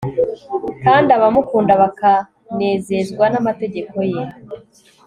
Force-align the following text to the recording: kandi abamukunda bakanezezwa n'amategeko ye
kandi 0.83 1.09
abamukunda 1.17 1.73
bakanezezwa 1.81 3.25
n'amategeko 3.29 3.97
ye 4.11 4.21